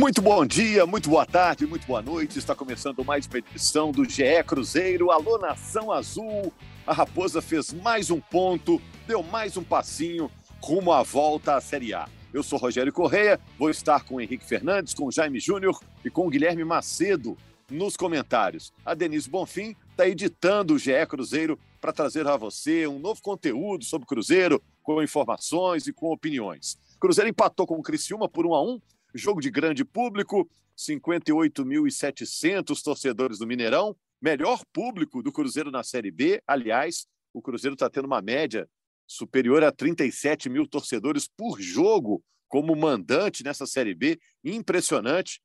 [0.00, 2.38] Muito bom dia, muito boa tarde, muito boa noite.
[2.38, 5.10] Está começando mais uma edição do GE Cruzeiro.
[5.10, 6.50] Alô, Nação Azul.
[6.86, 11.92] A Raposa fez mais um ponto, deu mais um passinho rumo à volta à Série
[11.92, 12.08] A.
[12.32, 16.08] Eu sou Rogério Correia, vou estar com o Henrique Fernandes, com o Jaime Júnior e
[16.08, 17.36] com o Guilherme Macedo
[17.70, 18.72] nos comentários.
[18.86, 23.84] A Denise Bonfim está editando o GE Cruzeiro para trazer a você um novo conteúdo
[23.84, 26.78] sobre Cruzeiro, com informações e com opiniões.
[26.98, 28.80] Cruzeiro empatou com o Criciúma por 1 a 1
[29.14, 36.42] Jogo de grande público, 58.700 torcedores do Mineirão, melhor público do Cruzeiro na Série B.
[36.46, 38.68] Aliás, o Cruzeiro está tendo uma média
[39.06, 44.18] superior a 37 mil torcedores por jogo como mandante nessa Série B.
[44.44, 45.40] Impressionante.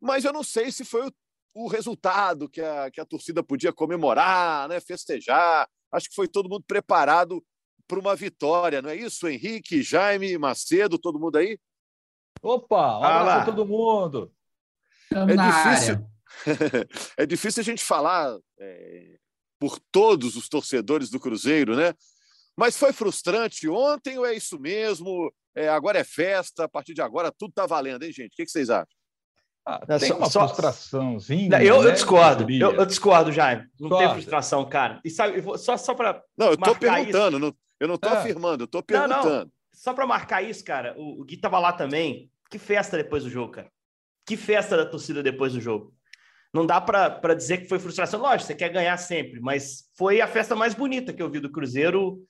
[0.00, 1.12] Mas eu não sei se foi o,
[1.54, 5.68] o resultado que a, que a torcida podia comemorar, né, festejar.
[5.90, 7.44] Acho que foi todo mundo preparado
[7.86, 11.58] para uma vitória, não é isso, Henrique, Jaime, Macedo, todo mundo aí?
[12.46, 14.32] Opa, um abraço a todo mundo.
[15.10, 16.06] É difícil,
[17.18, 19.16] é difícil a gente falar é,
[19.58, 21.92] por todos os torcedores do Cruzeiro, né?
[22.56, 25.32] Mas foi frustrante ontem ou é isso mesmo?
[25.54, 28.32] É, agora é festa, a partir de agora tudo está valendo, hein, gente?
[28.32, 28.86] O que, que vocês acham?
[29.64, 30.46] Ah, tem só uma só...
[30.46, 31.48] frustraçãozinha.
[31.48, 31.88] Não, eu, né?
[31.88, 33.68] eu, discordo, eu, eu, discordo, Jaime.
[33.80, 35.00] Não tem frustração, cara.
[35.04, 36.22] E sabe, só, só para.
[36.38, 38.16] Não, eu estou perguntando, não, eu não estou é.
[38.16, 39.28] afirmando, eu estou perguntando.
[39.28, 39.50] Não, não.
[39.72, 42.30] Só para marcar isso, cara, o, o Gui estava lá também.
[42.50, 43.70] Que festa depois do jogo, cara.
[44.26, 45.94] Que festa da torcida depois do jogo.
[46.52, 48.20] Não dá para dizer que foi frustração.
[48.20, 51.50] Lógico, você quer ganhar sempre, mas foi a festa mais bonita que eu vi do
[51.50, 52.22] Cruzeiro.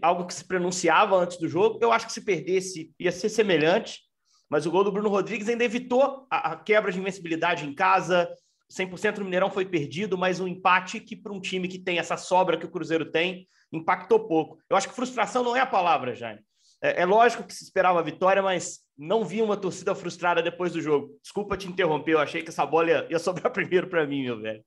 [0.00, 1.78] Algo que se pronunciava antes do jogo.
[1.82, 4.00] Eu acho que se perdesse ia ser semelhante,
[4.48, 8.30] mas o gol do Bruno Rodrigues ainda evitou a, a quebra de invencibilidade em casa.
[8.72, 12.16] 100% do Mineirão foi perdido, mas um empate que, para um time que tem essa
[12.16, 14.58] sobra que o Cruzeiro tem, impactou pouco.
[14.70, 16.40] Eu acho que frustração não é a palavra, Jaime.
[16.82, 20.72] É, é lógico que se esperava a vitória, mas não vi uma torcida frustrada depois
[20.72, 21.18] do jogo.
[21.22, 24.40] Desculpa te interromper, eu achei que essa bola ia, ia sobrar primeiro para mim, meu
[24.40, 24.64] velho.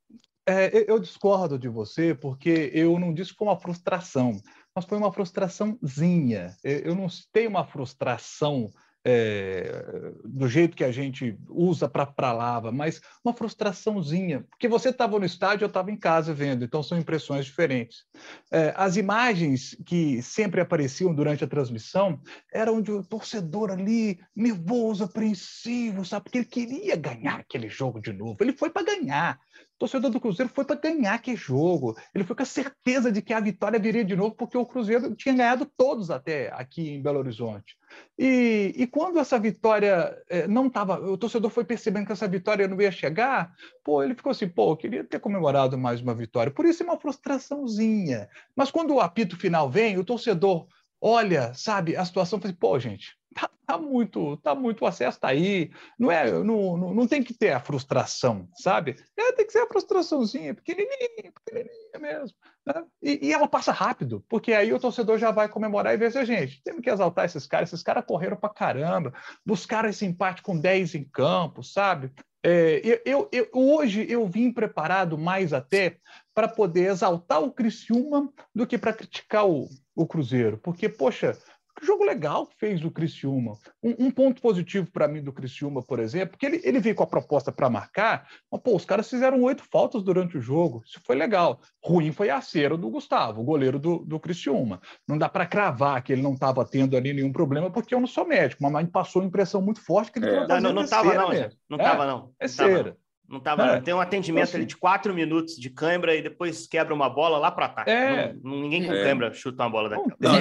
[0.50, 4.40] É, eu discordo de você, porque eu não disse que foi uma frustração,
[4.74, 6.56] mas foi uma frustraçãozinha.
[6.64, 8.70] Eu não tenho uma frustração
[9.10, 14.90] é, do jeito que a gente usa para a palavra, mas uma frustraçãozinha, porque você
[14.90, 18.04] estava no estádio, eu estava em casa vendo, então são impressões diferentes.
[18.52, 22.20] É, as imagens que sempre apareciam durante a transmissão
[22.54, 26.26] eram de um torcedor ali, nervoso, apreensivo, sabe?
[26.26, 29.40] Porque ele queria ganhar aquele jogo de novo, ele foi para ganhar.
[29.78, 31.96] Torcedor do Cruzeiro foi para ganhar aquele jogo.
[32.14, 35.16] Ele foi com a certeza de que a vitória viria de novo, porque o Cruzeiro
[35.16, 37.78] tinha ganhado todos até aqui em Belo Horizonte.
[38.18, 42.68] E, e quando essa vitória é, não estava, o torcedor foi percebendo que essa vitória
[42.68, 43.52] não ia chegar,
[43.84, 46.52] pô, ele ficou assim, pô, eu queria ter comemorado mais uma vitória.
[46.52, 48.28] Por isso é uma frustraçãozinha.
[48.56, 50.68] Mas quando o apito final vem, o torcedor
[51.00, 54.88] olha, sabe, a situação e fala assim, pô, gente, tá, tá, muito, tá muito, o
[54.88, 58.96] acesso tá aí, não é, não, não, não, tem que ter a frustração, sabe?
[59.16, 62.36] É, tem que ser a frustraçãozinha, pequenininha, pequenininha mesmo.
[62.66, 62.84] Né?
[63.02, 66.26] E, e, ela passa rápido, porque aí o torcedor já vai comemorar e ver assim,
[66.26, 69.14] gente, temos que exaltar esses caras, esses caras correram pra caramba,
[69.46, 72.12] buscaram esse empate com 10 em campo, sabe?
[72.44, 75.98] É, eu, eu, hoje eu vim preparado mais até
[76.34, 81.38] para poder exaltar o Criciúma do que para criticar o, o Cruzeiro, porque, poxa,
[81.86, 83.54] jogo legal que fez o Criciúma.
[83.84, 87.04] Um, um ponto positivo para mim do Criciúma, por exemplo, que ele, ele veio com
[87.04, 90.82] a proposta para marcar, mas pô, os caras fizeram oito faltas durante o jogo.
[90.86, 91.60] Isso foi legal.
[91.84, 94.82] Ruim foi a cera do Gustavo, o goleiro do, do Criciúma.
[95.08, 98.08] Não dá para cravar que ele não estava tendo ali nenhum problema, porque eu não
[98.08, 100.60] sou médico, mas me passou a impressão muito forte que ele é.
[100.60, 101.28] Não, não estava não,
[101.70, 102.32] não estava é, não.
[102.40, 102.98] É cera.
[103.28, 103.82] Não tava, é.
[103.82, 107.38] Tem um atendimento então, ali de quatro minutos de cãibra e depois quebra uma bola
[107.38, 107.92] lá para ataque.
[107.92, 108.34] É.
[108.42, 109.04] Não, ninguém com é.
[109.04, 110.16] cãibra chuta uma bola daquela.
[110.18, 110.40] Não,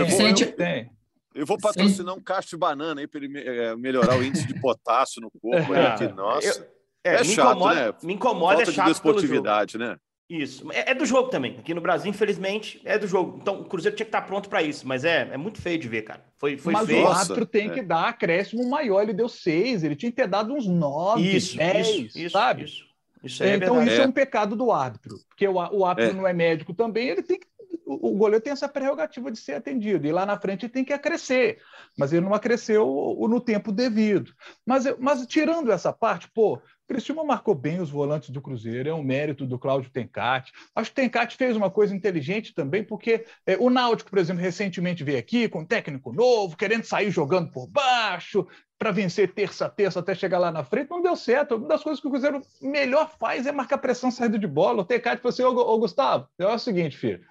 [1.36, 4.58] eu vou patrocinar um cacho de banana aí para ele é, melhorar o índice de
[4.60, 5.72] potássio no corpo.
[5.76, 6.46] É, aqui, nossa.
[6.46, 6.66] Eu,
[7.04, 7.94] é, é chato, incomoda, né?
[8.02, 9.96] Me incomoda, Falta é chato de desportividade, né?
[10.28, 10.72] Isso.
[10.72, 11.56] É, é, do jogo também.
[11.58, 13.38] Aqui no Brasil, infelizmente, é do jogo.
[13.40, 15.86] Então, o Cruzeiro tinha que estar pronto para isso, mas é, é muito feio de
[15.86, 16.24] ver, cara.
[16.38, 17.04] Foi, foi mas feio.
[17.04, 17.74] o árbitro tem é.
[17.74, 19.02] que dar acréscimo maior.
[19.02, 22.64] Ele deu seis, ele tinha que ter dado uns nove, isso, dez, isso, isso, sabe?
[22.64, 22.86] Isso.
[23.22, 23.92] Isso é então, verdade.
[23.92, 24.06] isso é.
[24.06, 27.46] um pecado do árbitro, porque o, o árbitro não é médico também, ele tem que
[27.86, 30.92] o goleiro tem essa prerrogativa de ser atendido, e lá na frente ele tem que
[30.92, 31.60] acrescer,
[31.96, 32.84] mas ele não acresceu
[33.28, 34.32] no tempo devido.
[34.66, 38.94] Mas, mas tirando essa parte, pô, O Criciúma marcou bem os volantes do Cruzeiro, é
[38.94, 40.52] um mérito do Cláudio Tencati.
[40.74, 44.40] Acho que o Tencati fez uma coisa inteligente também, porque é, o Náutico, por exemplo,
[44.40, 48.46] recentemente veio aqui com um técnico novo, querendo sair jogando por baixo,
[48.78, 51.56] para vencer terça a terça até chegar lá na frente, não deu certo.
[51.56, 54.82] Uma das coisas que o Cruzeiro melhor faz é marcar pressão saída de bola.
[54.82, 57.24] O Tencati falou assim: ô Gustavo, é o seguinte, filho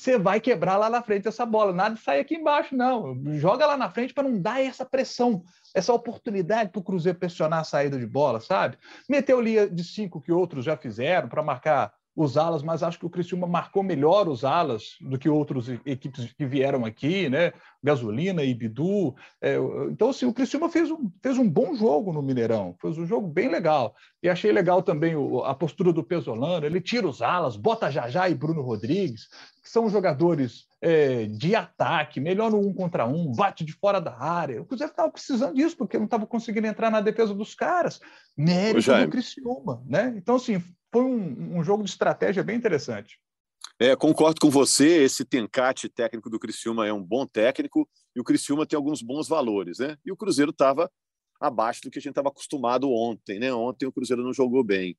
[0.00, 1.74] você vai quebrar lá na frente essa bola.
[1.74, 3.14] Nada de sair aqui embaixo, não.
[3.38, 5.44] Joga lá na frente para não dar essa pressão,
[5.74, 8.78] essa oportunidade para o Cruzeiro pressionar a saída de bola, sabe?
[9.06, 13.06] Meteu linha de cinco que outros já fizeram para marcar os alas, mas acho que
[13.06, 17.52] o Criciúma marcou melhor os alas do que outras equipes que vieram aqui, né?
[17.82, 19.14] Gasolina e Bidu.
[19.40, 19.56] É,
[19.90, 23.26] então, assim, o Criciúma fez um, fez um bom jogo no Mineirão, fez um jogo
[23.26, 23.94] bem legal.
[24.22, 28.28] E achei legal também o, a postura do Pesolano, ele tira os alas, bota Jajá
[28.28, 29.28] e Bruno Rodrigues,
[29.62, 34.18] que são jogadores é, de ataque, melhor no um contra um, bate de fora da
[34.18, 34.60] área.
[34.60, 38.00] O Cruzeiro estava precisando disso, porque não estava conseguindo entrar na defesa dos caras.
[38.36, 40.12] Mérito do Criciúma, né?
[40.16, 40.62] Então, assim,
[40.92, 43.18] foi um, um jogo de estratégia bem interessante.
[43.78, 48.24] É, concordo com você, esse Tencate técnico do Criciúma é um bom técnico e o
[48.24, 49.96] Criciúma tem alguns bons valores, né?
[50.04, 50.90] E o Cruzeiro estava
[51.40, 53.52] abaixo do que a gente estava acostumado ontem, né?
[53.54, 54.96] Ontem o Cruzeiro não jogou bem.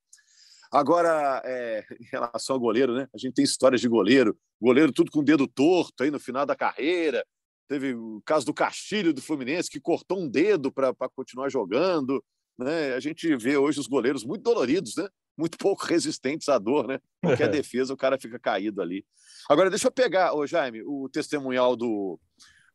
[0.72, 3.08] Agora, é, em relação ao goleiro, né?
[3.14, 6.46] A gente tem histórias de goleiro, goleiro tudo com o dedo torto aí no final
[6.46, 7.24] da carreira.
[7.68, 12.24] Teve o caso do Castilho do Fluminense, que cortou um dedo para continuar jogando.
[12.58, 12.94] Né?
[12.94, 15.08] A gente vê hoje os goleiros muito doloridos, né?
[15.38, 17.00] Muito pouco resistentes à dor, né?
[17.22, 17.51] Qualquer é.
[17.51, 19.06] defesa, o cara fica caído ali.
[19.50, 22.19] Agora, deixa eu pegar, ô Jaime, o testemunhal do,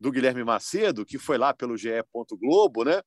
[0.00, 1.90] do Guilherme Macedo, que foi lá pelo GE.
[2.40, 3.02] Globo, né?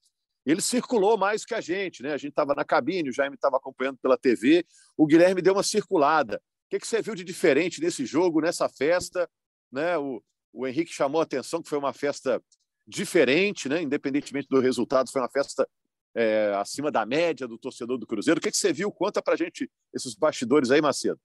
[0.45, 2.13] Ele circulou mais que a gente, né?
[2.13, 4.65] A gente estava na cabine, o Jaime estava acompanhando pela TV,
[4.97, 6.37] o Guilherme deu uma circulada.
[6.37, 9.29] O que, que você viu de diferente nesse jogo, nessa festa?
[9.71, 9.97] Né?
[9.97, 10.23] O,
[10.53, 12.41] o Henrique chamou a atenção que foi uma festa
[12.87, 13.81] diferente, né?
[13.81, 15.67] independentemente do resultado, foi uma festa
[16.15, 18.39] é, acima da média do torcedor do Cruzeiro.
[18.39, 18.91] O que, que você viu?
[18.91, 21.19] Conta para gente esses bastidores aí, Macedo.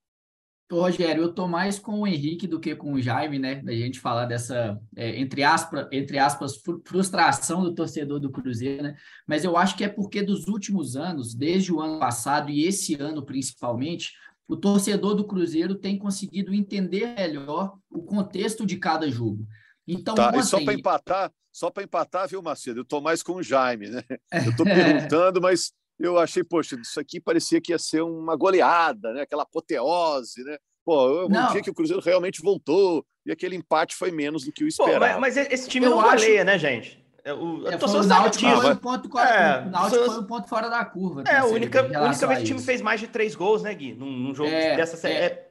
[0.72, 3.56] Rogério, eu tô mais com o Henrique do que com o Jaime, né?
[3.56, 8.96] Da gente falar dessa, é, entre, aspas, entre aspas, frustração do torcedor do Cruzeiro, né?
[9.26, 12.94] Mas eu acho que é porque dos últimos anos, desde o ano passado e esse
[12.94, 14.12] ano principalmente,
[14.48, 19.46] o torcedor do Cruzeiro tem conseguido entender melhor o contexto de cada jogo.
[19.86, 20.40] Então, tá, ontem...
[20.40, 22.80] e só para empatar, só para empatar, viu, Macedo?
[22.80, 24.02] Eu estou mais com o Jaime, né?
[24.32, 29.12] Eu estou perguntando, mas eu achei, poxa, isso aqui parecia que ia ser uma goleada,
[29.12, 29.22] né?
[29.22, 30.56] Aquela apoteose, né?
[30.84, 31.52] Pô, um Não.
[31.52, 35.14] dia que o Cruzeiro realmente voltou e aquele empate foi menos do que o esperado.
[35.14, 36.10] Pô, mas, mas, esse time eu não acho...
[36.10, 37.02] baleia, né, gente?
[37.24, 40.68] É, o, é, o Náutico foi um ponto, é, o Náutico foi um ponto fora
[40.68, 41.24] da curva.
[41.26, 43.94] É, a única, única vez que o time fez mais de três gols, né, Gui?
[43.94, 45.14] Num, num jogo é, dessa série.
[45.14, 45.50] É,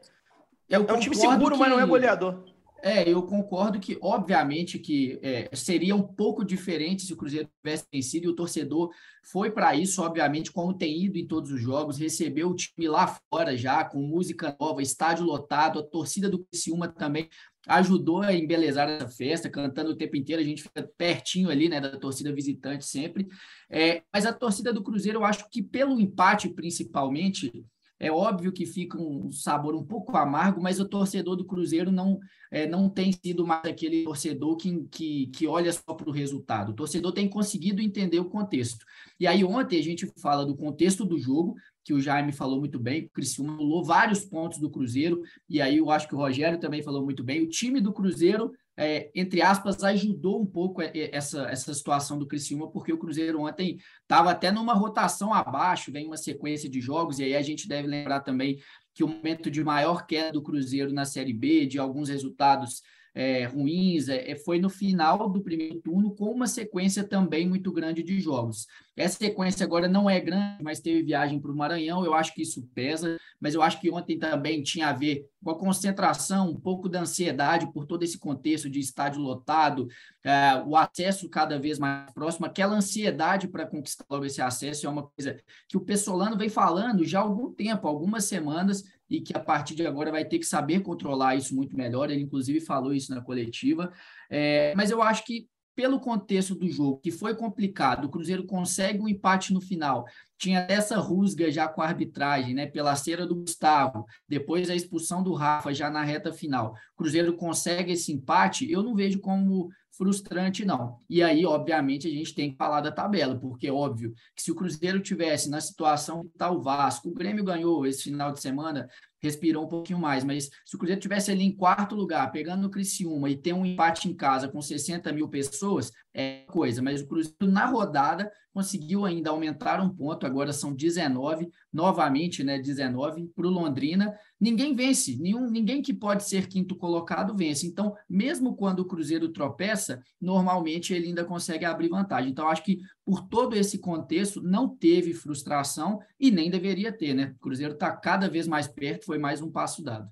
[0.69, 1.59] é, é um time seguro, que...
[1.59, 2.43] mas não é goleador.
[2.85, 7.85] É, eu concordo que, obviamente, que é, seria um pouco diferente se o Cruzeiro tivesse
[7.89, 8.91] vencido e o torcedor
[9.23, 13.07] foi para isso, obviamente, como tem ido em todos os jogos, recebeu o time lá
[13.31, 17.29] fora já, com música nova, estádio lotado, a torcida do Criciúma também
[17.69, 21.79] ajudou a embelezar essa festa, cantando o tempo inteiro, a gente fica pertinho ali, né,
[21.79, 23.29] da torcida visitante sempre.
[23.69, 27.65] É, mas a torcida do Cruzeiro, eu acho que pelo empate, principalmente,
[28.03, 32.19] é óbvio que fica um sabor um pouco amargo, mas o torcedor do Cruzeiro não,
[32.51, 36.71] é, não tem sido mais aquele torcedor que, que, que olha só para o resultado.
[36.71, 38.85] O torcedor tem conseguido entender o contexto.
[39.17, 42.77] E aí, ontem, a gente fala do contexto do jogo, que o Jaime falou muito
[42.77, 46.59] bem, o Criciúma pulou vários pontos do Cruzeiro, e aí eu acho que o Rogério
[46.59, 47.41] também falou muito bem.
[47.41, 52.71] O time do Cruzeiro é, entre aspas, ajudou um pouco essa, essa situação do Criciúma,
[52.71, 57.23] porque o Cruzeiro ontem estava até numa rotação abaixo, vem uma sequência de jogos, e
[57.23, 58.59] aí a gente deve lembrar também
[58.93, 62.81] que o momento de maior queda do Cruzeiro na Série B, de alguns resultados
[63.15, 67.71] é, ruins, é, é, foi no final do primeiro turno, com uma sequência também muito
[67.71, 68.65] grande de jogos.
[68.95, 72.41] Essa sequência agora não é grande, mas teve viagem para o Maranhão, eu acho que
[72.41, 76.59] isso pesa, mas eu acho que ontem também tinha a ver com a concentração, um
[76.59, 79.87] pouco da ansiedade por todo esse contexto de estádio lotado,
[80.23, 84.89] é, o acesso cada vez mais próximo, aquela ansiedade para conquistar logo esse acesso é
[84.89, 89.35] uma coisa que o Pessolano vem falando já há algum tempo, algumas semanas, e que
[89.35, 92.09] a partir de agora vai ter que saber controlar isso muito melhor.
[92.09, 93.91] Ele, inclusive, falou isso na coletiva.
[94.29, 98.99] É, mas eu acho que, pelo contexto do jogo, que foi complicado, o Cruzeiro consegue
[98.99, 100.05] um empate no final.
[100.37, 102.67] Tinha essa rusga já com a arbitragem, né?
[102.67, 106.75] Pela cera do Gustavo, depois a expulsão do Rafa já na reta final.
[106.93, 110.97] O Cruzeiro consegue esse empate, eu não vejo como frustrante, não.
[111.09, 114.51] E aí, obviamente, a gente tem que falar da tabela, porque é óbvio que se
[114.51, 118.41] o Cruzeiro tivesse na situação que está o Vasco, o Grêmio ganhou esse final de
[118.41, 118.87] semana,
[119.21, 122.69] respirou um pouquinho mais, mas se o Cruzeiro tivesse ali em quarto lugar, pegando o
[122.69, 127.07] Criciúma e ter um empate em casa com 60 mil pessoas, é coisa, mas o
[127.07, 133.47] Cruzeiro na rodada conseguiu ainda aumentar um ponto, agora são 19, novamente, né, 19 para
[133.47, 134.15] o Londrina.
[134.39, 137.65] Ninguém vence, nenhum, ninguém que pode ser quinto colocado vence.
[137.65, 142.29] Então, mesmo quando o Cruzeiro tropeça, normalmente ele ainda consegue abrir vantagem.
[142.29, 147.33] Então, acho que por todo esse contexto, não teve frustração e nem deveria ter, né?
[147.37, 150.07] O Cruzeiro está cada vez mais perto, foi mais um passo dado.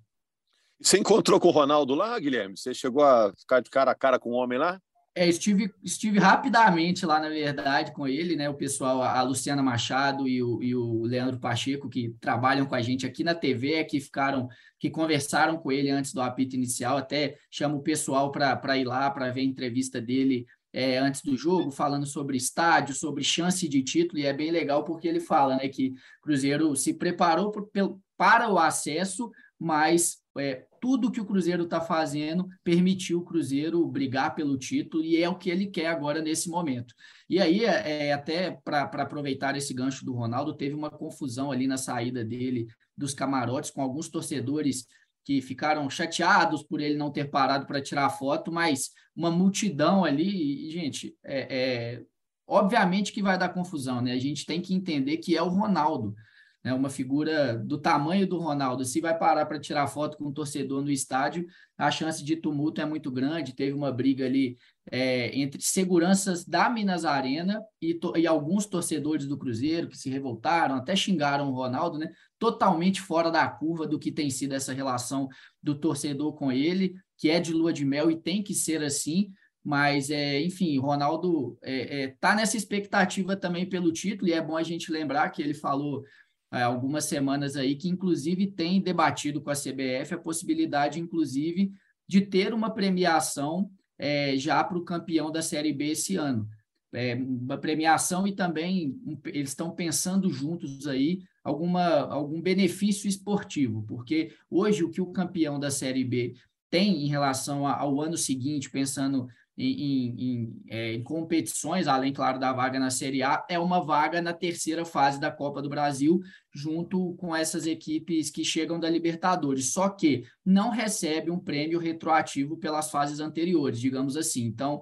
[0.82, 2.58] Você encontrou com o Ronaldo lá, Guilherme?
[2.58, 4.82] Você chegou a ficar de cara a cara com o homem lá?
[5.14, 8.50] É, estive, estive rapidamente lá, na verdade, com ele, né?
[8.50, 12.82] O pessoal, a Luciana Machado e o, e o Leandro Pacheco, que trabalham com a
[12.82, 14.48] gente aqui na TV, é que ficaram,
[14.80, 16.98] que conversaram com ele antes do apito inicial.
[16.98, 21.36] Até chamo o pessoal para ir lá para ver a entrevista dele é, antes do
[21.36, 25.58] jogo, falando sobre estádio, sobre chance de título, e é bem legal porque ele fala
[25.58, 27.70] né, que Cruzeiro se preparou por,
[28.16, 34.34] para o acesso, mas é, tudo que o Cruzeiro está fazendo permitiu o Cruzeiro brigar
[34.34, 36.94] pelo título e é o que ele quer agora nesse momento.
[37.30, 41.68] E aí, é, é até para aproveitar esse gancho do Ronaldo, teve uma confusão ali
[41.68, 44.86] na saída dele dos camarotes com alguns torcedores
[45.24, 50.68] que ficaram chateados por ele não ter parado para tirar foto, mas uma multidão ali,
[50.68, 52.04] e, gente, é, é,
[52.48, 54.14] obviamente que vai dar confusão, né?
[54.14, 56.16] A gente tem que entender que é o Ronaldo
[56.64, 60.34] né, uma figura do tamanho do Ronaldo, se vai parar para tirar foto com um
[60.34, 61.46] torcedor no estádio,
[61.78, 63.56] a chance de tumulto é muito grande.
[63.56, 64.58] Teve uma briga ali
[64.92, 70.76] é, entre seguranças da Minas Arena e, e, alguns torcedores do Cruzeiro que se revoltaram,
[70.76, 72.12] até xingaram o Ronaldo, né?
[72.38, 75.28] Totalmente fora da curva do que tem sido essa relação
[75.62, 79.32] do torcedor com ele, que é de lua de mel e tem que ser assim.
[79.64, 84.42] Mas, é, enfim, Ronaldo está é, é, tá nessa expectativa também pelo título, e é
[84.42, 86.04] bom a gente lembrar que ele falou
[86.52, 91.72] é, algumas semanas aí, que inclusive tem debatido com a CBF a possibilidade, inclusive,
[92.08, 96.48] de ter uma premiação é, já para o campeão da Série B esse ano.
[96.94, 103.84] É, uma premiação e também um, eles estão pensando juntos aí alguma, algum benefício esportivo,
[103.88, 106.34] porque hoje o que o campeão da Série B
[106.70, 109.28] tem em relação ao ano seguinte, pensando
[109.58, 114.22] em, em, é, em, competições, além, claro, da vaga na Série A, é uma vaga
[114.22, 116.20] na terceira fase da Copa do Brasil,
[116.54, 119.74] junto com essas equipes que chegam da Libertadores.
[119.74, 124.44] Só que não recebe um prêmio retroativo pelas fases anteriores, digamos assim.
[124.46, 124.82] Então,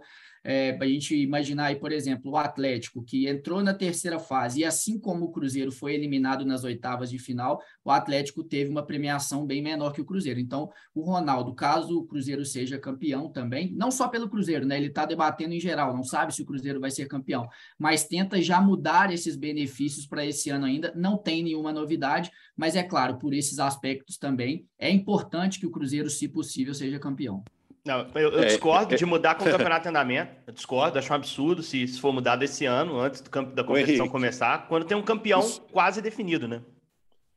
[0.50, 4.62] é, para a gente imaginar aí, por exemplo, o Atlético, que entrou na terceira fase,
[4.62, 8.84] e assim como o Cruzeiro foi eliminado nas oitavas de final, o Atlético teve uma
[8.84, 10.40] premiação bem menor que o Cruzeiro.
[10.40, 14.78] Então, o Ronaldo, caso o Cruzeiro seja campeão também, não só pelo Cruzeiro, né?
[14.78, 18.42] Ele está debatendo em geral, não sabe se o Cruzeiro vai ser campeão, mas tenta
[18.42, 20.92] já mudar esses benefícios para esse ano ainda.
[20.96, 25.72] Não tem nenhuma novidade, mas é claro, por esses aspectos também, é importante que o
[25.72, 27.44] Cruzeiro, se possível, seja campeão.
[27.86, 30.32] Não, eu, eu é, discordo é, de mudar com o campeonato em andamento.
[30.46, 34.08] Eu discordo, acho um absurdo se, se for mudado esse ano, antes do, da competição
[34.08, 35.62] começar, quando tem um campeão isso...
[35.72, 36.62] quase definido, né?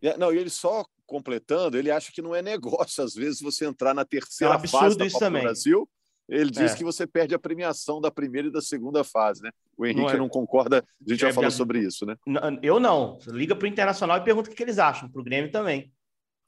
[0.03, 3.65] É, não, e ele só completando, ele acha que não é negócio, às vezes, você
[3.65, 5.89] entrar na terceira é um fase da Copa do Brasil.
[6.29, 6.77] Ele diz é.
[6.77, 9.51] que você perde a premiação da primeira e da segunda fase, né?
[9.77, 10.17] O Henrique não, é.
[10.17, 12.17] não concorda, a gente já é, falou sobre isso, né?
[12.63, 13.19] Eu não.
[13.27, 15.93] Liga para o Internacional e pergunta o que eles acham, para o Grêmio também.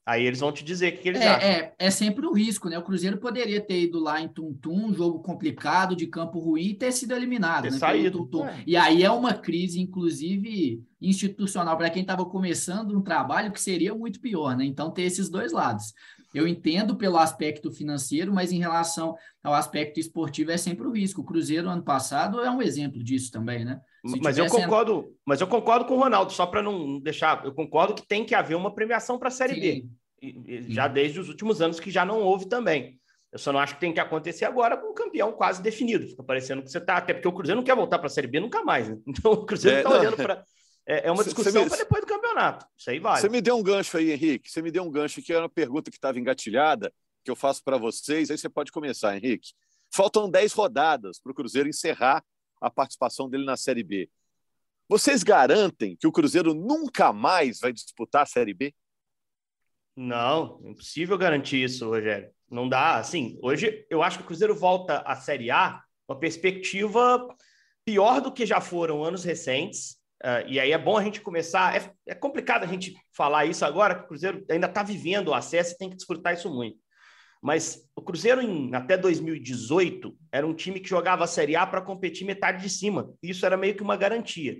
[0.06, 1.48] Aí eles vão te dizer o que, eles é, acham.
[1.48, 2.78] É, é sempre o um risco, né?
[2.78, 6.92] O Cruzeiro poderia ter ido lá em Tum-Tum, jogo complicado, de campo ruim, e ter
[6.92, 7.62] sido eliminado.
[7.62, 7.78] Ter né?
[7.78, 8.28] saído.
[8.46, 8.62] É.
[8.66, 13.94] E aí é uma crise, inclusive, institucional, para quem estava começando um trabalho que seria
[13.94, 14.66] muito pior, né?
[14.66, 15.94] Então, ter esses dois lados.
[16.34, 21.22] Eu entendo pelo aspecto financeiro, mas em relação ao aspecto esportivo é sempre o risco.
[21.22, 23.80] O Cruzeiro, ano passado, é um exemplo disso também, né?
[24.22, 27.94] Mas eu concordo, mas eu concordo com o Ronaldo, só para não deixar, eu concordo
[27.94, 29.60] que tem que haver uma premiação para a Série Sim.
[29.60, 29.86] B.
[30.22, 32.98] E, já desde os últimos anos que já não houve também.
[33.32, 36.06] Eu só não acho que tem que acontecer agora com o campeão quase definido.
[36.06, 36.98] Fica parecendo que você está.
[36.98, 38.88] Até porque o Cruzeiro não quer voltar para a Série B nunca mais.
[38.88, 38.96] Né?
[39.08, 40.44] Então o Cruzeiro está é, olhando para.
[40.86, 42.64] É, é, uma discussão para depois do campeonato.
[42.78, 43.20] Isso aí vale.
[43.20, 44.50] Você me deu um gancho aí, Henrique.
[44.50, 46.92] Você me deu um gancho que era uma pergunta que estava engatilhada,
[47.24, 48.30] que eu faço para vocês.
[48.30, 49.48] Aí você pode começar, Henrique.
[49.92, 52.22] Faltam 10 rodadas para o Cruzeiro encerrar
[52.64, 54.10] a participação dele na Série B.
[54.88, 58.74] Vocês garantem que o Cruzeiro nunca mais vai disputar a Série B?
[59.96, 62.30] Não, impossível garantir isso, Rogério.
[62.50, 62.96] Não dá.
[62.96, 67.26] Assim, hoje eu acho que o Cruzeiro volta à Série A uma perspectiva
[67.84, 69.96] pior do que já foram anos recentes.
[70.22, 71.76] Uh, e aí é bom a gente começar.
[71.76, 75.34] É, é, complicado a gente falar isso agora, que o Cruzeiro ainda está vivendo o
[75.34, 76.78] acesso e tem que desfrutar isso muito.
[77.44, 81.82] Mas o Cruzeiro, em, até 2018, era um time que jogava a Série A para
[81.82, 83.12] competir metade de cima.
[83.22, 84.56] Isso era meio que uma garantia.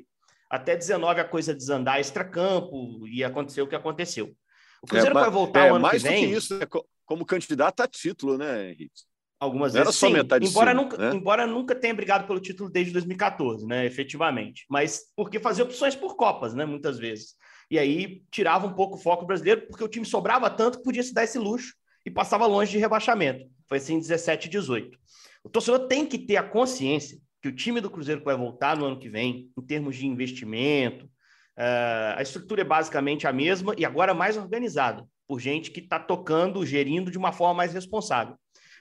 [0.51, 4.37] Até 19 a coisa desandar extra-campo e aconteceu o que aconteceu.
[4.83, 6.25] O Cruzeiro é, vai voltar é, o ano mais que vem.
[6.27, 6.67] Do que isso, é
[7.07, 9.01] como candidato a título, né, Henrique?
[9.41, 9.87] Algumas vezes.
[9.87, 10.13] Era só sim.
[10.13, 11.17] metade embora cima, nunca, né?
[11.17, 13.87] embora nunca tenha brigado pelo título desde 2014, né?
[13.87, 14.67] Efetivamente.
[14.69, 16.67] Mas porque fazia opções por Copas, né?
[16.67, 17.35] Muitas vezes.
[17.71, 21.03] E aí tirava um pouco o foco brasileiro, porque o time sobrava tanto que podia
[21.03, 21.73] se dar esse luxo
[22.05, 23.47] e passava longe de rebaixamento.
[23.69, 24.99] Foi assim em 17 e 18.
[25.43, 28.77] O torcedor tem que ter a consciência que o time do Cruzeiro que vai voltar
[28.77, 33.75] no ano que vem, em termos de investimento, uh, a estrutura é basicamente a mesma
[33.77, 38.37] e agora mais organizada, por gente que está tocando, gerindo de uma forma mais responsável.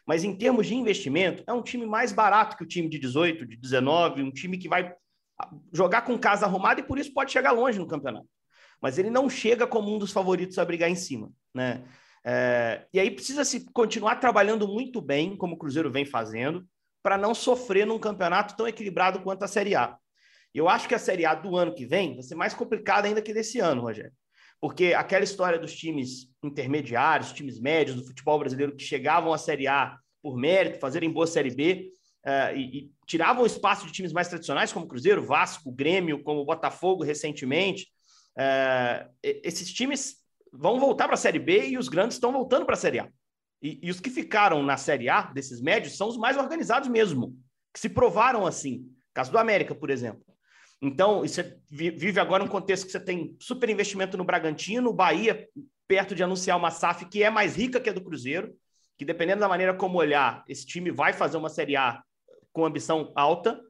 [0.05, 3.45] Mas em termos de investimento, é um time mais barato que o time de 18,
[3.45, 4.93] de 19, um time que vai
[5.71, 8.27] jogar com casa arrumada e por isso pode chegar longe no campeonato.
[8.81, 11.83] Mas ele não chega como um dos favoritos a brigar em cima, né?
[12.25, 16.65] É, e aí precisa se continuar trabalhando muito bem, como o Cruzeiro vem fazendo,
[17.01, 19.97] para não sofrer num campeonato tão equilibrado quanto a Série A.
[20.53, 23.21] Eu acho que a Série A do ano que vem vai ser mais complicada ainda
[23.21, 24.13] que desse ano, Rogério.
[24.61, 29.67] Porque aquela história dos times intermediários, times médios do futebol brasileiro que chegavam à Série
[29.67, 31.91] A por mérito, fazerem boa Série B
[32.25, 37.03] uh, e, e, tiravam espaço de times mais tradicionais, como Cruzeiro, Vasco, Grêmio, como Botafogo
[37.03, 37.87] recentemente.
[38.37, 40.22] Uh, esses times
[40.53, 43.09] vão voltar para a Série B e os grandes estão voltando para a Série A.
[43.61, 47.35] E, e, os que ficaram na Série A, desses médios, são os mais organizados mesmo,
[47.73, 48.85] que se provaram assim.
[49.13, 50.23] Caso do América, por exemplo.
[50.81, 55.47] Então, você vive agora um contexto que você tem super investimento no Bragantino, Bahia,
[55.87, 58.53] perto de anunciar uma SAF que é mais rica que a do Cruzeiro,
[58.97, 62.03] que dependendo da maneira como olhar, esse time vai fazer uma Série A
[62.51, 63.61] com ambição alta.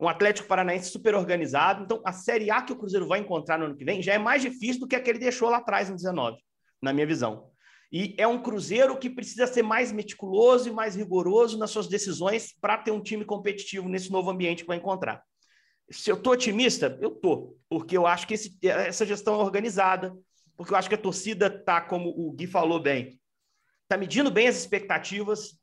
[0.00, 1.84] Um Atlético Paranaense super organizado.
[1.84, 4.18] Então, a Série A que o Cruzeiro vai encontrar no ano que vem já é
[4.18, 6.38] mais difícil do que a que ele deixou lá atrás, em 19,
[6.80, 7.50] na minha visão.
[7.90, 12.54] E é um Cruzeiro que precisa ser mais meticuloso e mais rigoroso nas suas decisões
[12.60, 15.22] para ter um time competitivo nesse novo ambiente que vai encontrar.
[15.90, 20.14] Se eu estou otimista, eu estou, porque eu acho que esse, essa gestão é organizada,
[20.54, 23.18] porque eu acho que a torcida está, como o Gui falou bem,
[23.84, 25.57] está medindo bem as expectativas.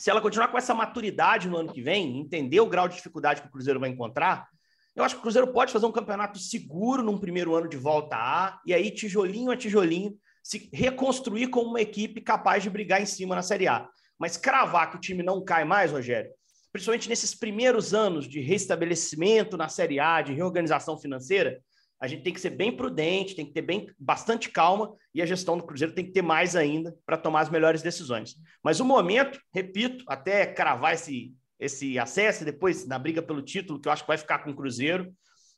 [0.00, 3.42] Se ela continuar com essa maturidade no ano que vem, entender o grau de dificuldade
[3.42, 4.48] que o Cruzeiro vai encontrar,
[4.96, 8.16] eu acho que o Cruzeiro pode fazer um campeonato seguro num primeiro ano de volta
[8.16, 13.04] A, e aí, tijolinho a tijolinho, se reconstruir como uma equipe capaz de brigar em
[13.04, 13.86] cima na Série A.
[14.18, 16.30] Mas cravar que o time não cai mais, Rogério,
[16.72, 21.60] principalmente nesses primeiros anos de restabelecimento na Série A, de reorganização financeira,
[22.00, 25.26] a gente tem que ser bem prudente, tem que ter bem, bastante calma e a
[25.26, 28.36] gestão do Cruzeiro tem que ter mais ainda para tomar as melhores decisões.
[28.64, 33.86] Mas o momento, repito, até cravar esse, esse acesso, depois na briga pelo título, que
[33.86, 35.12] eu acho que vai ficar com o Cruzeiro,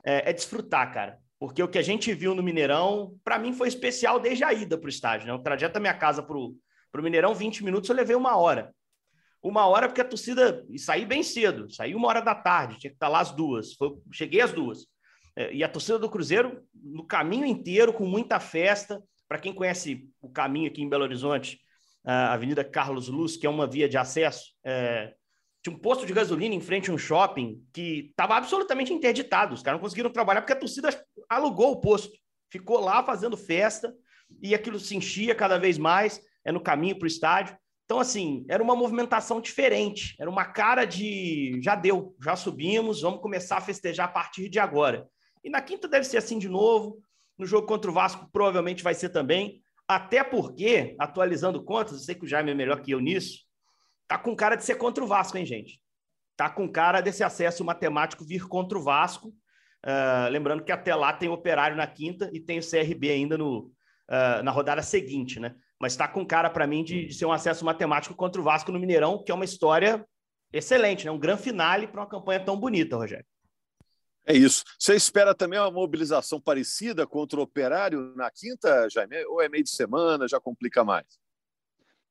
[0.04, 1.16] é, é desfrutar, cara.
[1.38, 4.76] Porque o que a gente viu no Mineirão, para mim foi especial desde a ida
[4.76, 5.28] para o estádio.
[5.28, 5.32] Né?
[5.32, 6.56] O trajeto da minha casa para o
[7.02, 8.74] Mineirão, 20 minutos, eu levei uma hora.
[9.40, 10.64] Uma hora porque a torcida...
[10.68, 13.74] E saí bem cedo, saí uma hora da tarde, tinha que estar lá às duas.
[13.74, 14.86] Foi, cheguei às duas.
[15.36, 19.02] É, e a torcida do Cruzeiro, no caminho inteiro, com muita festa.
[19.28, 21.58] Para quem conhece o caminho aqui em Belo Horizonte,
[22.04, 25.14] a Avenida Carlos Luz, que é uma via de acesso, é,
[25.62, 29.54] tinha um posto de gasolina em frente a um shopping que estava absolutamente interditado.
[29.54, 30.90] Os caras não conseguiram trabalhar porque a torcida
[31.28, 32.12] alugou o posto,
[32.50, 33.94] ficou lá fazendo festa
[34.42, 37.56] e aquilo se enchia cada vez mais, é no caminho para o estádio.
[37.84, 43.20] Então, assim, era uma movimentação diferente, era uma cara de já deu, já subimos, vamos
[43.20, 45.06] começar a festejar a partir de agora.
[45.44, 47.02] E na quinta deve ser assim de novo.
[47.38, 49.62] No jogo contra o Vasco, provavelmente vai ser também.
[49.88, 53.40] Até porque, atualizando contas, eu sei que o Jaime é melhor que eu nisso,
[54.06, 55.80] tá com cara de ser contra o Vasco, hein, gente?
[56.36, 59.28] Tá com cara desse acesso matemático vir contra o Vasco.
[59.84, 63.36] Uh, lembrando que até lá tem o Operário na quinta e tem o CRB ainda
[63.36, 63.72] no,
[64.08, 65.54] uh, na rodada seguinte, né?
[65.80, 68.70] Mas está com cara para mim de, de, ser um acesso matemático contra o Vasco
[68.70, 70.06] no Mineirão, que é uma história
[70.52, 71.10] excelente, né?
[71.10, 73.26] Um grande finale para uma campanha tão bonita, Rogério.
[74.24, 74.62] É isso.
[74.78, 79.24] Você espera também uma mobilização parecida contra o Operário na quinta, Jaime?
[79.26, 81.06] Ou é meio de semana, já complica mais?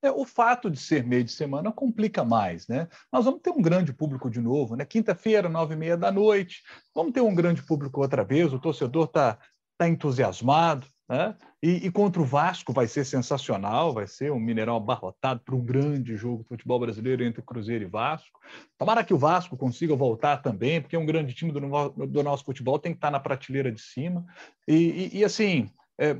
[0.03, 2.87] É, o fato de ser meio de semana complica mais, né?
[3.11, 4.83] Nós vamos ter um grande público de novo, né?
[4.83, 9.05] Quinta-feira, nove e meia da noite, vamos ter um grande público outra vez, o torcedor
[9.05, 9.37] está
[9.77, 11.35] tá entusiasmado, né?
[11.61, 15.61] E, e, contra o Vasco vai ser sensacional, vai ser um Mineirão abarrotado para um
[15.61, 18.39] grande jogo de futebol brasileiro entre Cruzeiro e Vasco.
[18.77, 21.59] Tomara que o Vasco consiga voltar também, porque é um grande time do,
[22.07, 24.25] do nosso futebol, tem que estar na prateleira de cima.
[24.65, 25.69] E, e, e assim,
[25.99, 26.17] é,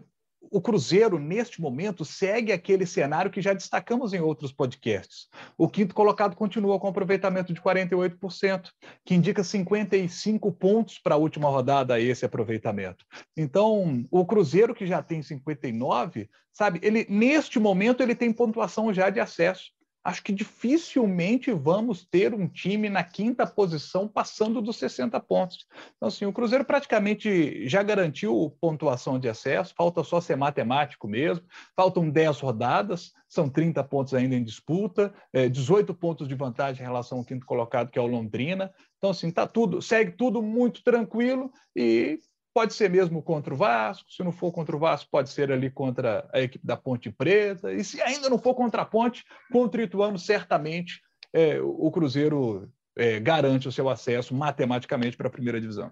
[0.49, 5.29] o Cruzeiro, neste momento, segue aquele cenário que já destacamos em outros podcasts.
[5.57, 8.69] O quinto colocado continua com aproveitamento de 48%,
[9.05, 13.05] que indica 55 pontos para a última rodada esse aproveitamento.
[13.37, 19.09] Então, o Cruzeiro, que já tem 59, sabe, ele neste momento ele tem pontuação já
[19.09, 19.71] de acesso.
[20.03, 25.67] Acho que dificilmente vamos ter um time na quinta posição passando dos 60 pontos.
[25.95, 31.45] Então, assim, o Cruzeiro praticamente já garantiu pontuação de acesso, falta só ser matemático mesmo,
[31.75, 35.13] faltam 10 rodadas, são 30 pontos ainda em disputa,
[35.51, 38.73] 18 pontos de vantagem em relação ao quinto colocado, que é o Londrina.
[38.97, 42.19] Então, assim, tá tudo, segue tudo muito tranquilo e
[42.53, 45.69] Pode ser mesmo contra o Vasco, se não for contra o Vasco, pode ser ali
[45.69, 49.79] contra a equipe da Ponte Preta, e se ainda não for contra a Ponte, contra
[49.79, 51.01] o Ituano, certamente
[51.33, 55.91] é, o Cruzeiro é, garante o seu acesso matematicamente para a primeira divisão.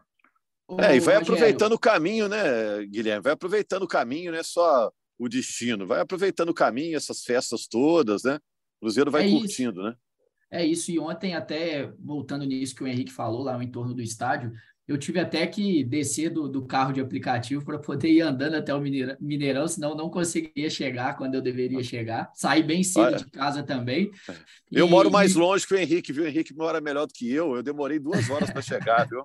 [0.77, 3.23] É, e vai aproveitando o caminho, né, Guilherme?
[3.23, 7.67] Vai aproveitando o caminho, não é só o destino, vai aproveitando o caminho, essas festas
[7.67, 8.35] todas, né?
[8.35, 9.89] O Cruzeiro vai é curtindo, isso.
[9.89, 9.95] né?
[10.51, 14.01] É isso, e ontem, até voltando nisso que o Henrique falou lá no entorno do
[14.01, 14.51] estádio,
[14.89, 18.73] eu tive até que descer do, do carro de aplicativo para poder ir andando até
[18.73, 22.31] o Mineirão, senão não conseguiria chegar quando eu deveria chegar.
[22.33, 24.09] Saí bem cedo Olha, de casa também.
[24.71, 26.23] Eu e, moro mais longe que o Henrique, viu?
[26.23, 27.55] O Henrique mora melhor do que eu.
[27.55, 29.23] Eu demorei duas horas para chegar, viu?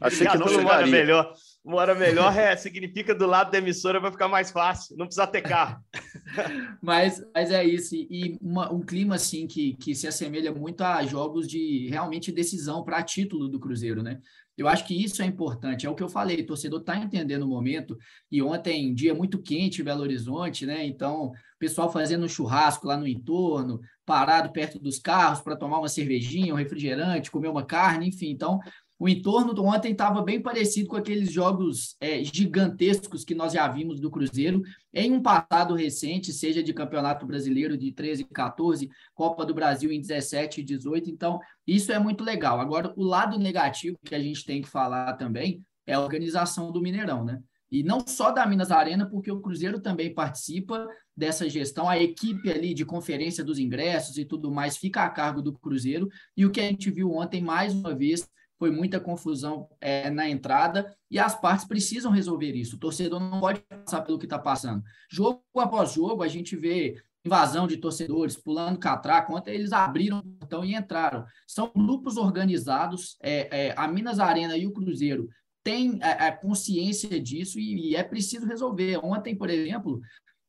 [0.00, 0.64] Achei que não chegaria.
[0.64, 1.34] Mora melhor.
[1.64, 5.42] Mora melhor é, significa do lado da emissora vai ficar mais fácil, não precisa ter
[5.42, 5.80] carro.
[6.82, 7.94] mas, mas é isso.
[7.94, 12.84] E uma, um clima assim que, que se assemelha muito a jogos de realmente decisão
[12.84, 14.20] para título do Cruzeiro, né?
[14.56, 17.42] Eu acho que isso é importante, é o que eu falei, o torcedor está entendendo
[17.42, 17.96] o momento,
[18.30, 20.86] e ontem, dia muito quente em Belo Horizonte, né?
[20.86, 25.88] Então, pessoal fazendo um churrasco lá no entorno, parado perto dos carros para tomar uma
[25.88, 28.30] cervejinha, um refrigerante, comer uma carne, enfim.
[28.30, 28.60] Então,
[28.98, 33.68] o entorno do ontem estava bem parecido com aqueles jogos é, gigantescos que nós já
[33.68, 38.88] vimos do Cruzeiro em um passado recente, seja de Campeonato Brasileiro de 13 e 14,
[39.14, 41.10] Copa do Brasil em 17 e 18.
[41.10, 42.58] Então, isso é muito legal.
[42.58, 46.80] Agora, o lado negativo que a gente tem que falar também é a organização do
[46.80, 47.40] Mineirão, né?
[47.70, 52.50] E não só da Minas Arena, porque o Cruzeiro também participa dessa gestão, a equipe
[52.50, 56.08] ali de conferência dos ingressos e tudo mais fica a cargo do Cruzeiro.
[56.36, 58.28] E o que a gente viu ontem, mais uma vez,
[58.58, 62.76] foi muita confusão é, na entrada e as partes precisam resolver isso.
[62.76, 64.82] O torcedor não pode passar pelo que está passando.
[65.10, 70.22] Jogo após jogo, a gente vê invasão de torcedores, pulando catraca, ontem eles abriram o
[70.22, 71.24] portão e entraram.
[71.46, 75.28] São grupos organizados, é, é, a Minas Arena e o Cruzeiro
[75.62, 79.04] têm a, é, é, consciência disso e, e, é preciso resolver.
[79.04, 80.00] Ontem, por exemplo,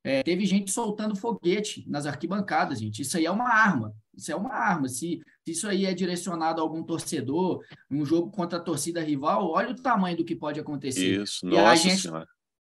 [0.04, 3.02] é, teve gente soltando foguete nas arquibancadas, gente.
[3.02, 3.94] Isso aí é uma arma.
[4.18, 4.90] Isso é uma arma.
[4.90, 9.50] Se, se isso aí é direcionado a algum torcedor, um jogo contra a torcida rival,
[9.52, 11.22] olha o tamanho do que pode acontecer.
[11.22, 12.28] Isso, e nossa a gente, senhora.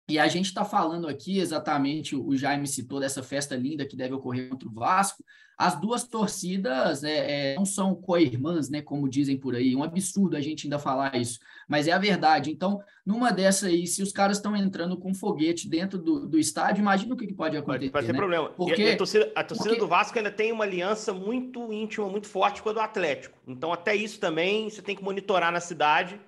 [0.08, 4.14] E a gente está falando aqui exatamente, o Jaime citou dessa festa linda que deve
[4.14, 5.24] ocorrer contra o Vasco.
[5.58, 9.72] As duas torcidas é, é, não são co-irmãs, né, como dizem por aí.
[9.72, 12.52] É um absurdo a gente ainda falar isso, mas é a verdade.
[12.52, 16.82] Então, numa dessa aí, se os caras estão entrando com foguete dentro do, do estádio,
[16.82, 17.90] imagina o que, que pode acontecer.
[17.90, 18.18] Vai ter né?
[18.18, 18.50] problema.
[18.50, 19.80] Porque, a, a torcida, a torcida porque...
[19.80, 23.36] do Vasco ainda tem uma aliança muito íntima, muito forte com a do Atlético.
[23.48, 26.20] Então, até isso também você tem que monitorar na cidade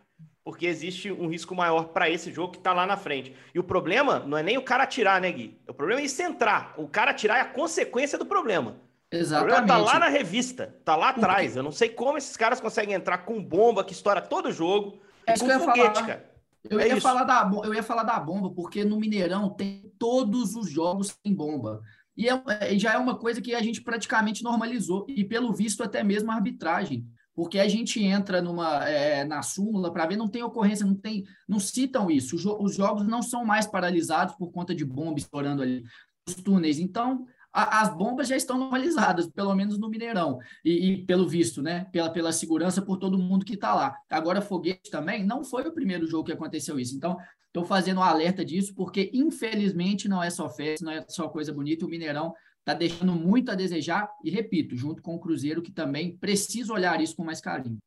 [0.48, 3.34] porque existe um risco maior para esse jogo que está lá na frente.
[3.54, 5.60] E o problema não é nem o cara atirar, né, Gui?
[5.68, 6.72] O problema é isso entrar.
[6.78, 8.76] O cara atirar é a consequência do problema.
[9.12, 9.52] Exatamente.
[9.52, 11.54] O problema tá lá na revista, tá lá atrás.
[11.54, 14.98] Eu não sei como esses caras conseguem entrar com bomba que estoura todo jogo.
[15.26, 16.06] É isso que eu ia foguete, falar.
[16.06, 16.30] cara.
[16.70, 20.56] Eu, é ia falar da, eu ia falar da bomba, porque no Mineirão tem todos
[20.56, 21.82] os jogos em bomba.
[22.16, 25.04] E é, é, já é uma coisa que a gente praticamente normalizou.
[25.10, 27.06] E, pelo visto, até mesmo a arbitragem
[27.38, 31.24] porque a gente entra numa é, na súmula para ver, não tem ocorrência, não tem,
[31.46, 32.34] não citam isso.
[32.34, 35.84] Os, os, jogos não são mais paralisados por conta de bombas estourando ali
[36.28, 36.80] os túneis.
[36.80, 41.62] Então, a, as bombas já estão normalizadas, pelo menos no Mineirão, e, e, pelo visto,
[41.62, 41.86] né?
[41.92, 43.96] Pela, pela segurança por todo mundo que está lá.
[44.10, 46.96] Agora, foguete também não foi o primeiro jogo que aconteceu isso.
[46.96, 51.28] Então, estou fazendo um alerta disso, porque infelizmente não é só festa, não é só
[51.28, 51.86] coisa bonita.
[51.86, 56.16] O Mineirão está deixando muito a desejar, e repito, junto com o Cruzeiro, que também
[56.16, 57.78] precisa olhar isso com mais carinho.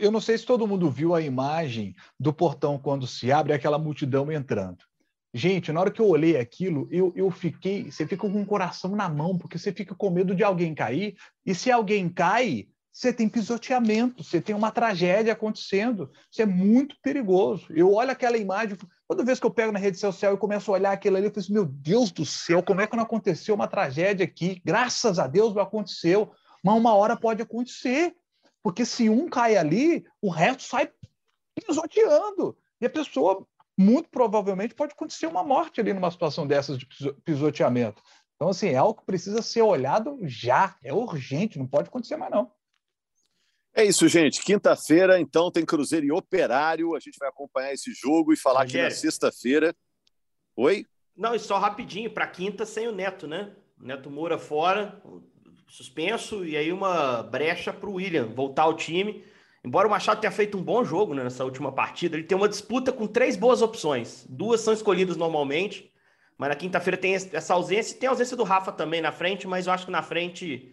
[0.00, 3.78] Eu não sei se todo mundo viu a imagem do portão quando se abre aquela
[3.78, 4.78] multidão entrando.
[5.32, 7.90] Gente, na hora que eu olhei aquilo, eu, eu fiquei.
[7.90, 11.16] Você fica com o coração na mão, porque você fica com medo de alguém cair.
[11.46, 16.10] E se alguém cai, você tem pisoteamento, você tem uma tragédia acontecendo.
[16.30, 17.66] Isso é muito perigoso.
[17.70, 18.76] Eu olho aquela imagem,
[19.08, 21.30] toda vez que eu pego na rede social e começo a olhar aquilo ali, eu
[21.30, 24.60] penso, meu Deus do céu, como é que não aconteceu uma tragédia aqui?
[24.64, 26.32] Graças a Deus não aconteceu.
[26.64, 28.14] Mas uma hora pode acontecer.
[28.62, 30.90] Porque se um cai ali, o resto sai
[31.54, 32.56] pisoteando.
[32.80, 33.46] E a pessoa,
[33.78, 36.86] muito provavelmente, pode acontecer uma morte ali numa situação dessas de
[37.24, 38.02] pisoteamento.
[38.34, 40.76] Então, assim, é algo que precisa ser olhado já.
[40.82, 42.50] É urgente, não pode acontecer mais, não.
[43.74, 44.42] É isso, gente.
[44.42, 46.94] Quinta-feira, então, tem Cruzeiro e Operário.
[46.94, 48.86] A gente vai acompanhar esse jogo e falar Rogério.
[48.86, 49.74] aqui na sexta-feira.
[50.56, 50.84] Oi?
[51.16, 53.52] Não, e só rapidinho, para quinta sem o Neto, né?
[53.78, 55.00] Neto Moura fora.
[55.68, 59.24] suspenso, e aí uma brecha para o William voltar ao time.
[59.64, 62.48] Embora o Machado tenha feito um bom jogo né, nessa última partida, ele tem uma
[62.48, 64.26] disputa com três boas opções.
[64.28, 65.92] Duas são escolhidas normalmente,
[66.36, 67.96] mas na quinta-feira tem essa ausência.
[67.96, 70.72] Tem a ausência do Rafa também na frente, mas eu acho que na frente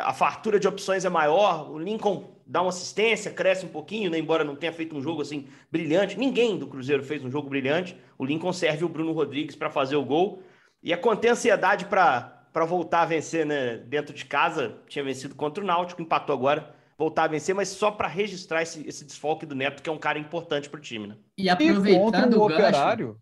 [0.00, 1.70] a fartura de opções é maior.
[1.70, 5.22] O Lincoln dá uma assistência, cresce um pouquinho, né, embora não tenha feito um jogo
[5.22, 6.18] assim brilhante.
[6.18, 7.96] Ninguém do Cruzeiro fez um jogo brilhante.
[8.18, 10.42] O Lincoln serve o Bruno Rodrigues para fazer o gol.
[10.82, 14.78] E a contém ansiedade para voltar a vencer né, dentro de casa.
[14.88, 18.86] Tinha vencido contra o Náutico, empatou agora voltar a vencer, mas só para registrar esse,
[18.86, 21.16] esse desfoque do Neto, que é um cara importante para o time, né?
[21.36, 23.20] E aproveitando e o operário,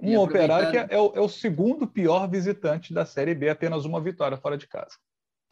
[0.00, 3.84] um operário que é, é, o, é o segundo pior visitante da Série B, apenas
[3.84, 4.96] uma vitória fora de casa.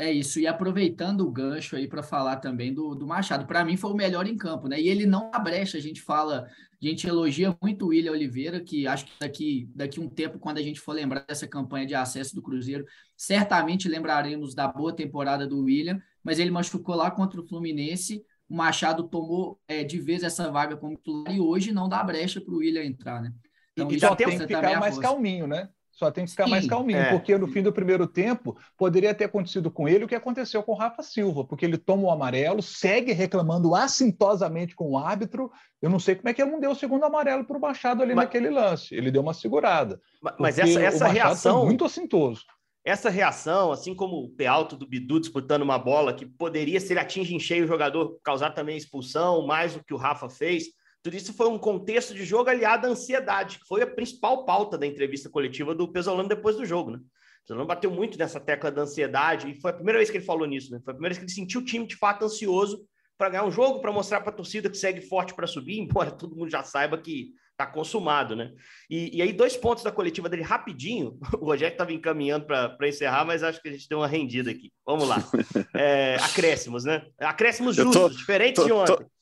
[0.00, 3.76] É isso, e aproveitando o gancho aí para falar também do, do Machado, para mim
[3.76, 4.80] foi o melhor em campo, né?
[4.80, 6.46] E ele não dá brecha, a gente fala,
[6.80, 10.58] a gente elogia muito o William Oliveira, que acho que daqui, daqui um tempo, quando
[10.58, 12.84] a gente for lembrar dessa campanha de acesso do Cruzeiro,
[13.16, 18.54] certamente lembraremos da boa temporada do William, mas ele machucou lá contra o Fluminense, o
[18.54, 22.54] Machado tomou é, de vez essa vaga como titular e hoje não dá brecha para
[22.54, 23.32] o William entrar, né?
[23.72, 25.68] Então, e já tem que ficar mais calminho, né?
[25.98, 27.10] Só tem que ficar Sim, mais calminho, é.
[27.10, 30.70] porque no fim do primeiro tempo poderia ter acontecido com ele o que aconteceu com
[30.70, 35.50] o Rafa Silva, porque ele toma o amarelo, segue reclamando assintosamente com o árbitro.
[35.82, 38.00] Eu não sei como é que ele não deu o segundo amarelo para o Machado
[38.00, 38.94] ali mas, naquele lance.
[38.94, 40.00] Ele deu uma segurada.
[40.38, 41.66] Mas essa, essa reação.
[41.66, 42.44] muito assintoso.
[42.84, 46.92] Essa reação, assim como o pé alto do Bidu disputando uma bola que poderia, se
[46.92, 50.66] ele atinge em cheio o jogador, causar também expulsão, mais do que o Rafa fez
[51.08, 54.76] tudo isso foi um contexto de jogo aliado à ansiedade, que foi a principal pauta
[54.76, 56.98] da entrevista coletiva do Pesolano depois do jogo, né?
[56.98, 60.24] O Pesolano bateu muito nessa tecla da ansiedade e foi a primeira vez que ele
[60.24, 60.80] falou nisso, né?
[60.84, 62.84] Foi a primeira vez que ele sentiu o time de fato ansioso
[63.16, 66.10] para ganhar um jogo, para mostrar para a torcida que segue forte para subir, embora
[66.10, 68.52] todo mundo já saiba que está consumado, né?
[68.88, 71.18] E, e, aí, dois pontos da coletiva dele rapidinho.
[71.40, 74.70] O Rogério estava encaminhando para encerrar, mas acho que a gente deu uma rendida aqui.
[74.86, 75.16] Vamos lá.
[75.74, 77.06] É, acréscimos, né?
[77.18, 78.96] Acréscimos justos, tô, diferentes tô, de ontem.
[78.96, 79.17] Tô,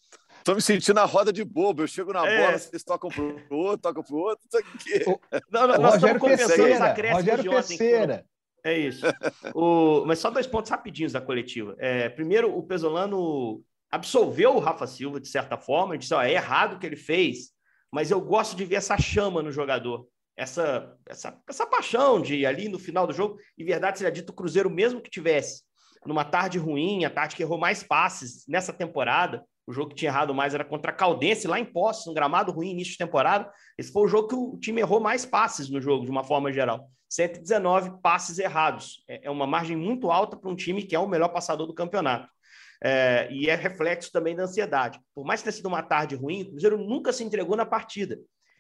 [0.47, 1.83] Tô me sentindo na roda de bobo.
[1.83, 2.47] Eu chego na é.
[2.47, 4.47] bola, vocês tocam pro outro, tocam pro outro.
[4.47, 5.05] Isso aqui.
[5.51, 8.25] Não, não, nós Rogério estamos compensando os acréscimos de ontem.
[8.63, 9.05] É isso.
[9.53, 10.05] o...
[10.07, 11.75] Mas só dois pontos rapidinhos da coletiva.
[11.81, 15.95] É, primeiro, o Pesolano absolveu o Rafa Silva, de certa forma.
[15.95, 17.51] Ele disse: ó, é errado o que ele fez,
[17.91, 20.07] mas eu gosto de ver essa chama no jogador.
[20.37, 23.37] Essa, essa, essa paixão de ali no final do jogo.
[23.59, 25.65] E verdade seja dito, o Cruzeiro, mesmo que tivesse
[26.07, 30.11] numa tarde ruim, a tarde que errou mais passes nessa temporada, o jogo que tinha
[30.11, 33.51] errado mais era contra a Caldense, lá em Poços, um gramado ruim, início de temporada.
[33.77, 36.53] Esse foi o jogo que o time errou mais passes no jogo, de uma forma
[36.53, 36.89] geral.
[37.09, 39.05] 119 passes errados.
[39.09, 41.75] É, é uma margem muito alta para um time que é o melhor passador do
[41.75, 42.29] campeonato.
[42.83, 45.01] É, e é reflexo também da ansiedade.
[45.15, 48.19] Por mais que tenha sido uma tarde ruim, o Cruzeiro nunca se entregou na partida.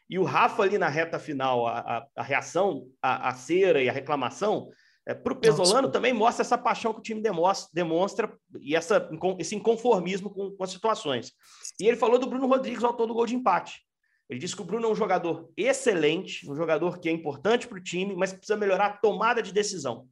[0.08, 3.88] E o Rafa ali na reta final, a, a, a reação, a, a cera e
[3.88, 4.70] a reclamação,
[5.06, 9.08] é, para o Pesolano também mostra essa paixão que o time demonstra, demonstra e essa,
[9.38, 11.32] esse inconformismo com, com as situações.
[11.80, 13.86] E ele falou do Bruno Rodrigues, autor do gol de empate.
[14.28, 17.78] Ele disse que o Bruno é um jogador excelente, um jogador que é importante para
[17.78, 20.08] o time, mas precisa melhorar a tomada de decisão.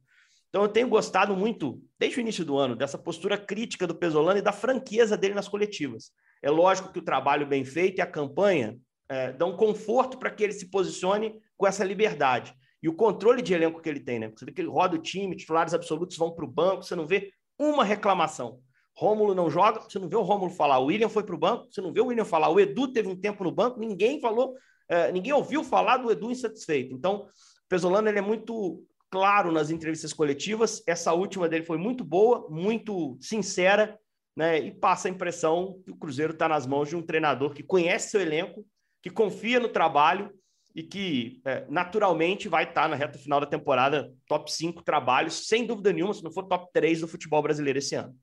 [0.47, 4.39] Então eu tenho gostado muito, desde o início do ano, dessa postura crítica do Pesolano
[4.39, 6.11] e da franqueza dele nas coletivas.
[6.41, 8.77] É lógico que o trabalho bem feito e a campanha
[9.09, 12.55] é, dão conforto para que ele se posicione com essa liberdade.
[12.85, 14.29] E o controle de elenco que ele tem, né?
[14.29, 17.07] Você vê que ele roda o time, titulares absolutos vão para o banco, você não
[17.07, 18.59] vê uma reclamação.
[18.95, 20.77] Rômulo não joga, você não vê o Rômulo falar.
[20.77, 22.49] O William foi para o banco, você não vê o William falar.
[22.49, 24.53] O Edu teve um tempo no banco, ninguém falou,
[24.87, 26.93] é, ninguém ouviu falar do Edu insatisfeito.
[26.93, 27.25] Então,
[27.67, 30.83] Pesolano ele é muito claro nas entrevistas coletivas.
[30.85, 33.97] Essa última dele foi muito boa, muito sincera,
[34.37, 34.59] né?
[34.59, 38.11] E passa a impressão que o Cruzeiro está nas mãos de um treinador que conhece
[38.11, 38.63] seu elenco,
[39.01, 40.31] que confia no trabalho
[40.75, 45.65] e que é, naturalmente vai estar na reta final da temporada top 5 trabalhos, sem
[45.65, 48.13] dúvida nenhuma, se não for top 3 do futebol brasileiro esse ano.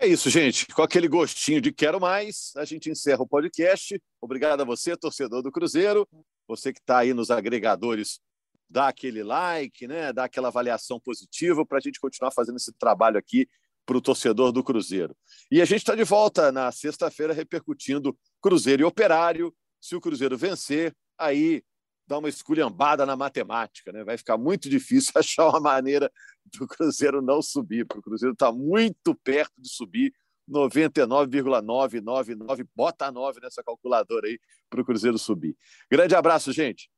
[0.00, 0.66] É isso, gente.
[0.66, 4.02] Com aquele gostinho de quero mais, a gente encerra o podcast.
[4.20, 6.08] Obrigado a você, torcedor do Cruzeiro.
[6.48, 8.20] Você que está aí nos agregadores,
[8.68, 10.12] dá aquele like, né?
[10.12, 13.48] dá aquela avaliação positiva para a gente continuar fazendo esse trabalho aqui
[13.86, 15.16] para o torcedor do Cruzeiro.
[15.50, 19.54] E a gente está de volta na sexta-feira repercutindo Cruzeiro e Operário.
[19.80, 21.62] Se o Cruzeiro vencer, aí
[22.06, 24.04] dá uma esculhambada na matemática, né?
[24.04, 26.12] Vai ficar muito difícil achar uma maneira
[26.44, 30.12] do Cruzeiro não subir, porque o Cruzeiro está muito perto de subir.
[30.46, 35.56] 99,999, bota 9 nessa calculadora aí para o Cruzeiro subir.
[35.90, 36.90] Grande abraço, gente.